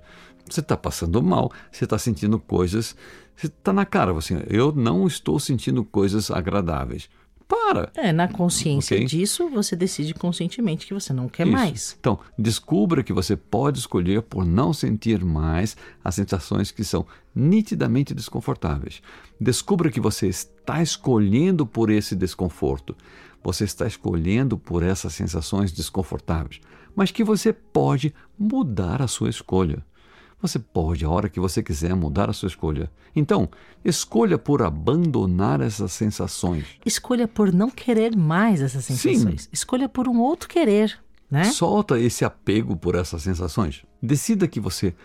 Você 0.49 0.61
está 0.61 0.77
passando 0.77 1.21
mal, 1.21 1.51
você 1.71 1.83
está 1.83 1.97
sentindo 1.97 2.39
coisas. 2.39 2.95
Você 3.35 3.47
está 3.47 3.73
na 3.73 3.85
cara, 3.85 4.17
assim, 4.17 4.41
eu 4.47 4.71
não 4.71 5.05
estou 5.05 5.39
sentindo 5.39 5.83
coisas 5.83 6.31
agradáveis 6.31 7.09
para. 7.47 7.91
É, 7.95 8.11
na 8.11 8.27
consciência 8.27 8.95
okay? 8.95 9.07
disso, 9.07 9.49
você 9.49 9.75
decide 9.75 10.13
conscientemente 10.13 10.85
que 10.85 10.93
você 10.93 11.13
não 11.13 11.29
quer 11.29 11.47
Isso. 11.47 11.55
mais. 11.55 11.97
Então, 11.99 12.19
descubra 12.37 13.03
que 13.03 13.13
você 13.13 13.35
pode 13.35 13.79
escolher 13.79 14.21
por 14.21 14.45
não 14.45 14.73
sentir 14.73 15.23
mais 15.23 15.77
as 16.03 16.15
sensações 16.15 16.71
que 16.71 16.83
são 16.83 17.05
nitidamente 17.33 18.13
desconfortáveis. 18.13 19.01
Descubra 19.39 19.89
que 19.89 20.01
você 20.01 20.27
está 20.27 20.81
escolhendo 20.81 21.65
por 21.65 21.89
esse 21.89 22.15
desconforto. 22.15 22.95
Você 23.43 23.63
está 23.63 23.87
escolhendo 23.87 24.57
por 24.57 24.83
essas 24.83 25.13
sensações 25.13 25.71
desconfortáveis, 25.71 26.59
mas 26.95 27.11
que 27.11 27.23
você 27.23 27.53
pode 27.53 28.13
mudar 28.37 29.01
a 29.01 29.07
sua 29.07 29.29
escolha. 29.29 29.85
Você 30.39 30.59
pode, 30.59 31.03
a 31.03 31.09
hora 31.09 31.29
que 31.29 31.39
você 31.39 31.63
quiser, 31.63 31.95
mudar 31.95 32.29
a 32.29 32.33
sua 32.33 32.47
escolha. 32.47 32.91
Então, 33.15 33.49
escolha 33.83 34.37
por 34.37 34.61
abandonar 34.61 35.61
essas 35.61 35.91
sensações. 35.91 36.65
Escolha 36.85 37.27
por 37.27 37.51
não 37.51 37.71
querer 37.71 38.15
mais 38.15 38.61
essas 38.61 38.85
sensações. 38.85 39.43
Sim. 39.43 39.49
Escolha 39.51 39.89
por 39.89 40.07
um 40.07 40.19
outro 40.19 40.47
querer. 40.47 40.99
Né? 41.29 41.45
Solta 41.45 41.99
esse 41.99 42.23
apego 42.23 42.77
por 42.77 42.93
essas 42.95 43.23
sensações. 43.23 43.83
Decida 44.01 44.47
que 44.47 44.59
você 44.59 44.95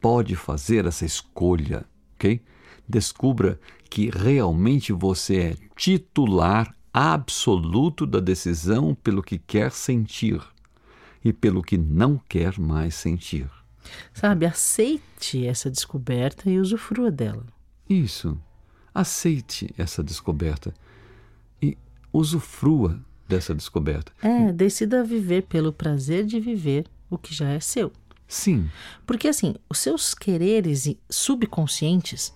pode 0.00 0.36
fazer 0.36 0.84
essa 0.84 1.06
escolha, 1.06 1.86
ok? 2.14 2.42
Descubra 2.86 3.58
que 3.88 4.10
realmente 4.10 4.92
você 4.92 5.36
é 5.36 5.56
titular 5.74 6.74
absoluto 6.92 8.06
da 8.06 8.20
decisão 8.20 8.94
pelo 8.94 9.22
que 9.22 9.38
quer 9.38 9.72
sentir 9.72 10.40
e 11.24 11.32
pelo 11.32 11.62
que 11.62 11.78
não 11.78 12.20
quer 12.28 12.58
mais 12.58 12.94
sentir. 12.94 13.48
Sabe, 14.12 14.46
aceite 14.46 15.46
essa 15.46 15.70
descoberta 15.70 16.50
e 16.50 16.58
usufrua 16.58 17.10
dela. 17.10 17.44
Isso. 17.88 18.38
Aceite 18.94 19.72
essa 19.76 20.02
descoberta 20.02 20.72
e 21.60 21.76
usufrua 22.12 23.00
dessa 23.28 23.54
descoberta. 23.54 24.12
É, 24.22 24.52
decida 24.52 25.02
viver 25.02 25.42
pelo 25.42 25.72
prazer 25.72 26.24
de 26.24 26.38
viver 26.38 26.86
o 27.08 27.16
que 27.16 27.34
já 27.34 27.48
é 27.48 27.60
seu. 27.60 27.92
Sim. 28.28 28.70
Porque 29.06 29.28
assim, 29.28 29.54
os 29.68 29.78
seus 29.78 30.14
quereres 30.14 30.88
subconscientes 31.10 32.32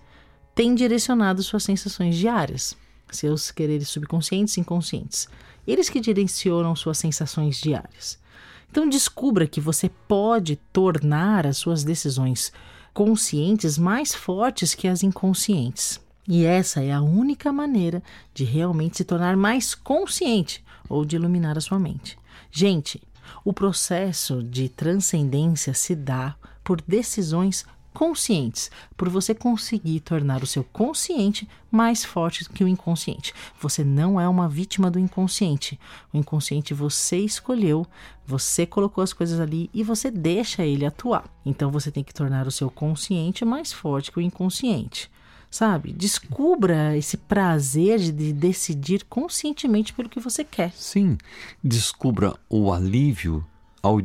têm 0.53 0.75
direcionado 0.75 1.41
suas 1.41 1.63
sensações 1.63 2.15
diárias. 2.15 2.75
Seus 3.11 3.51
quereres 3.51 3.89
subconscientes 3.89 4.57
e 4.57 4.59
inconscientes. 4.59 5.27
Eles 5.65 5.89
que 5.89 5.99
direcionam 5.99 6.75
suas 6.75 6.97
sensações 6.97 7.57
diárias. 7.57 8.19
Então 8.69 8.87
descubra 8.87 9.47
que 9.47 9.61
você 9.61 9.89
pode 10.07 10.55
tornar 10.71 11.47
as 11.47 11.57
suas 11.57 11.83
decisões 11.83 12.51
conscientes 12.93 13.77
mais 13.77 14.13
fortes 14.13 14.73
que 14.73 14.87
as 14.87 15.03
inconscientes. 15.03 15.99
E 16.27 16.43
essa 16.45 16.83
é 16.83 16.91
a 16.91 17.01
única 17.01 17.53
maneira 17.53 18.03
de 18.33 18.43
realmente 18.43 18.97
se 18.97 19.05
tornar 19.05 19.37
mais 19.37 19.73
consciente 19.73 20.63
ou 20.89 21.05
de 21.05 21.15
iluminar 21.15 21.57
a 21.57 21.61
sua 21.61 21.79
mente. 21.79 22.17
Gente, 22.51 23.01
o 23.45 23.53
processo 23.53 24.43
de 24.43 24.67
transcendência 24.67 25.73
se 25.73 25.95
dá 25.95 26.35
por 26.63 26.81
decisões 26.81 27.65
conscientes, 27.97 28.69
por 28.95 29.09
você 29.09 29.33
conseguir 29.33 30.01
tornar 30.01 30.43
o 30.43 30.45
seu 30.45 30.63
consciente 30.63 31.49
mais 31.71 32.05
forte 32.05 32.47
que 32.47 32.63
o 32.63 32.67
inconsciente. 32.67 33.33
Você 33.59 33.83
não 33.83 34.21
é 34.21 34.29
uma 34.29 34.47
vítima 34.47 34.91
do 34.91 34.99
inconsciente. 34.99 35.79
O 36.13 36.17
inconsciente 36.17 36.75
você 36.75 37.17
escolheu, 37.17 37.87
você 38.23 38.67
colocou 38.67 39.03
as 39.03 39.13
coisas 39.13 39.39
ali 39.39 39.67
e 39.73 39.81
você 39.81 40.11
deixa 40.11 40.63
ele 40.63 40.85
atuar. 40.85 41.23
Então 41.43 41.71
você 41.71 41.89
tem 41.89 42.03
que 42.03 42.13
tornar 42.13 42.45
o 42.45 42.51
seu 42.51 42.69
consciente 42.69 43.43
mais 43.43 43.73
forte 43.73 44.11
que 44.11 44.19
o 44.19 44.21
inconsciente 44.21 45.09
sabe? 45.49 45.93
Descubra 45.93 46.95
esse 46.97 47.15
prazer 47.15 47.99
de 47.99 48.33
decidir 48.33 49.05
conscientemente 49.05 49.93
pelo 49.93 50.09
que 50.09 50.19
você 50.19 50.43
quer. 50.43 50.73
Sim, 50.73 51.17
descubra 51.63 52.35
o 52.49 52.71
alívio 52.71 53.43
ao, 53.81 53.97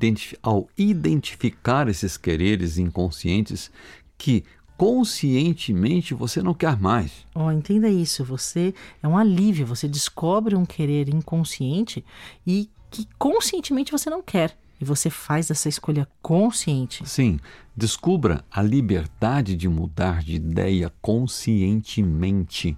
ao 0.42 0.68
identificar 0.76 1.88
esses 1.88 2.16
quereres 2.16 2.78
inconscientes 2.78 3.70
que 4.16 4.44
conscientemente 4.76 6.14
você 6.14 6.42
não 6.42 6.54
quer 6.54 6.76
mais. 6.78 7.26
Oh, 7.34 7.50
entenda 7.50 7.88
isso, 7.88 8.24
você 8.24 8.74
é 9.02 9.06
um 9.06 9.16
alívio, 9.16 9.66
você 9.66 9.86
descobre 9.86 10.56
um 10.56 10.64
querer 10.64 11.08
inconsciente 11.08 12.04
e 12.46 12.68
que 12.90 13.06
conscientemente 13.18 13.92
você 13.92 14.10
não 14.10 14.22
quer. 14.22 14.56
E 14.80 14.84
você 14.84 15.08
faz 15.08 15.48
essa 15.48 15.68
escolha 15.68 16.08
consciente. 16.20 17.08
Sim, 17.08 17.38
descubra 17.76 18.44
a 18.50 18.60
liberdade 18.60 19.54
de 19.54 19.68
mudar 19.68 20.24
de 20.24 20.34
ideia 20.34 20.92
conscientemente. 21.00 22.76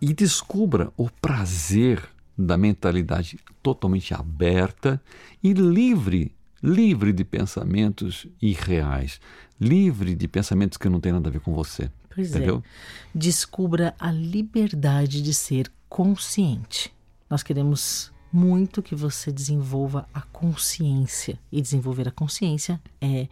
E 0.00 0.12
descubra 0.12 0.92
o 0.96 1.08
prazer 1.08 2.02
da 2.38 2.56
mentalidade 2.56 3.38
totalmente 3.62 4.14
aberta 4.14 5.02
e 5.42 5.52
livre, 5.52 6.32
livre 6.62 7.12
de 7.12 7.24
pensamentos 7.24 8.26
irreais, 8.40 9.20
livre 9.60 10.14
de 10.14 10.28
pensamentos 10.28 10.78
que 10.78 10.88
não 10.88 11.00
têm 11.00 11.12
nada 11.12 11.28
a 11.28 11.32
ver 11.32 11.40
com 11.40 11.52
você. 11.52 11.90
Pois 12.14 12.30
entendeu? 12.30 12.62
é. 12.64 13.18
Descubra 13.18 13.94
a 13.98 14.12
liberdade 14.12 15.20
de 15.20 15.34
ser 15.34 15.70
consciente. 15.88 16.92
Nós 17.28 17.42
queremos 17.42 18.12
muito 18.32 18.82
que 18.82 18.94
você 18.94 19.32
desenvolva 19.32 20.08
a 20.12 20.20
consciência. 20.20 21.38
E 21.50 21.60
desenvolver 21.60 22.08
a 22.08 22.10
consciência 22.10 22.80
é 23.00 23.28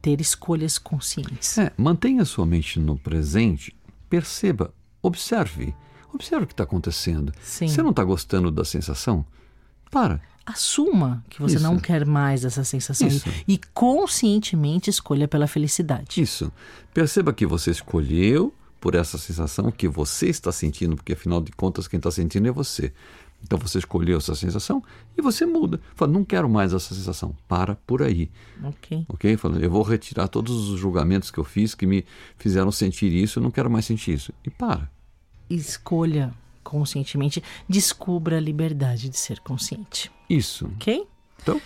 ter 0.00 0.20
escolhas 0.20 0.78
conscientes. 0.78 1.58
É, 1.58 1.72
mantenha 1.76 2.24
sua 2.24 2.46
mente 2.46 2.80
no 2.80 2.98
presente, 2.98 3.74
perceba, 4.08 4.72
observe. 5.02 5.74
Observe 6.12 6.44
o 6.44 6.46
que 6.46 6.52
está 6.52 6.64
acontecendo. 6.64 7.32
Sim. 7.42 7.68
Você 7.68 7.82
não 7.82 7.90
está 7.90 8.04
gostando 8.04 8.50
da 8.50 8.64
sensação? 8.64 9.24
Para. 9.90 10.20
Assuma 10.44 11.24
que 11.30 11.40
você 11.40 11.56
Isso. 11.56 11.62
não 11.62 11.78
quer 11.78 12.04
mais 12.04 12.44
essa 12.44 12.64
sensação 12.64 13.06
Isso. 13.06 13.28
e, 13.46 13.58
conscientemente 13.72 14.90
escolha 14.90 15.28
pela 15.28 15.46
felicidade. 15.46 16.20
Isso. 16.20 16.50
Perceba 16.92 17.32
que 17.32 17.46
você 17.46 17.70
escolheu 17.70 18.52
por 18.80 18.96
essa 18.96 19.16
sensação 19.16 19.70
que 19.70 19.86
você 19.86 20.28
está 20.28 20.50
sentindo, 20.50 20.96
porque 20.96 21.12
afinal 21.12 21.40
de 21.40 21.52
contas 21.52 21.86
quem 21.86 21.98
está 21.98 22.10
sentindo 22.10 22.48
é 22.48 22.50
você. 22.50 22.92
Então 23.44 23.58
você 23.58 23.78
escolheu 23.78 24.18
essa 24.18 24.34
sensação 24.34 24.82
e 25.16 25.22
você 25.22 25.46
muda. 25.46 25.80
Fala, 25.94 26.12
não 26.12 26.24
quero 26.24 26.48
mais 26.48 26.72
essa 26.72 26.94
sensação. 26.94 27.36
Para 27.46 27.76
por 27.86 28.02
aí. 28.02 28.30
Ok. 28.64 29.04
Ok? 29.08 29.36
Fala, 29.36 29.58
eu 29.58 29.70
vou 29.70 29.82
retirar 29.82 30.28
todos 30.28 30.70
os 30.70 30.78
julgamentos 30.80 31.30
que 31.30 31.38
eu 31.38 31.44
fiz 31.44 31.74
que 31.74 31.86
me 31.86 32.04
fizeram 32.36 32.72
sentir 32.72 33.12
isso, 33.12 33.38
eu 33.38 33.42
não 33.42 33.50
quero 33.50 33.70
mais 33.70 33.84
sentir 33.84 34.14
isso. 34.14 34.32
E 34.44 34.50
para. 34.50 34.90
Escolha 35.54 36.32
conscientemente, 36.62 37.42
descubra 37.68 38.38
a 38.38 38.40
liberdade 38.40 39.08
de 39.08 39.18
ser 39.18 39.40
consciente. 39.40 40.10
Isso. 40.28 40.66
Ok? 40.76 41.06
Então, 41.42 41.60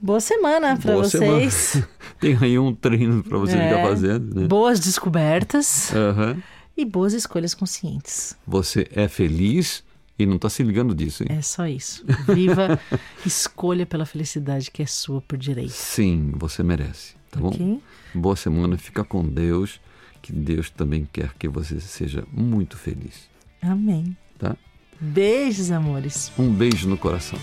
Boa 0.00 0.20
semana 0.20 0.76
para 0.76 0.94
vocês. 0.94 1.52
semana. 1.54 1.88
Tem 2.20 2.36
aí 2.40 2.58
um 2.58 2.74
treino 2.74 3.24
para 3.24 3.38
você 3.38 3.56
É. 3.56 3.68
ficar 3.68 3.82
fazendo. 3.88 4.42
Né? 4.42 4.46
Boas 4.46 4.78
descobertas 4.78 5.90
Aham. 5.94 6.40
e 6.76 6.84
boas 6.84 7.12
escolhas 7.14 7.54
conscientes. 7.54 8.36
Você 8.46 8.86
é 8.92 9.08
feliz 9.08 9.82
e 10.18 10.24
não 10.26 10.36
está 10.36 10.48
se 10.50 10.62
ligando 10.62 10.94
disso, 10.94 11.22
hein? 11.22 11.28
É 11.36 11.40
só 11.42 11.66
isso. 11.66 12.04
Viva, 12.32 12.78
escolha 13.24 13.86
pela 13.86 14.04
felicidade 14.06 14.70
que 14.70 14.82
é 14.82 14.86
sua 14.86 15.20
por 15.22 15.36
direito. 15.38 15.72
Sim, 15.72 16.32
você 16.36 16.62
merece. 16.62 17.14
Tá 17.30 17.40
bom? 17.40 17.48
Ok? 17.48 17.80
Boa 18.14 18.36
semana, 18.36 18.76
fica 18.78 19.02
com 19.02 19.26
Deus, 19.26 19.80
que 20.26 20.32
Deus 20.32 20.68
também 20.70 21.06
quer 21.12 21.32
que 21.34 21.46
você 21.46 21.78
seja 21.80 22.24
muito 22.32 22.76
feliz, 22.76 23.30
Amém. 23.62 24.16
tá? 24.36 24.56
Beijos, 25.00 25.70
amores. 25.70 26.32
Um 26.36 26.50
beijo 26.52 26.88
no 26.88 26.96
coração. 26.98 27.38